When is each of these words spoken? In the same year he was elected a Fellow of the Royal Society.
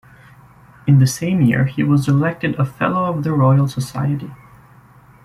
In 0.87 0.97
the 0.97 1.05
same 1.05 1.43
year 1.43 1.65
he 1.65 1.83
was 1.83 2.07
elected 2.07 2.55
a 2.57 2.65
Fellow 2.65 3.03
of 3.05 3.23
the 3.23 3.33
Royal 3.33 3.67
Society. 3.67 4.31